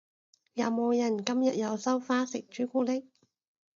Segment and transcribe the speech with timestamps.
[0.55, 3.07] 有冇人今日有收花食朱古力？